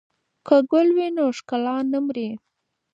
که 0.45 0.55
ګل 0.71 0.87
وي 0.95 1.07
نو 1.17 1.23
ښکلا 1.37 1.77
نه 1.91 1.99
مري. 2.05 2.29